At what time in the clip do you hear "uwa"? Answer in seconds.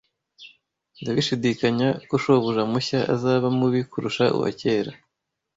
4.35-4.49